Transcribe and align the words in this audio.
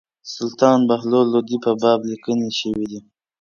سلطان 0.35 0.79
بهلول 0.89 1.27
لودي 1.33 1.57
په 1.65 1.71
باب 1.81 1.99
لیکني 2.09 2.49
شوي 2.59 2.85
دي. 2.91 2.99